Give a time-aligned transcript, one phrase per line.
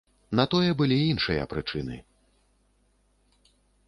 [0.37, 1.99] На тое былі іншыя прычыны.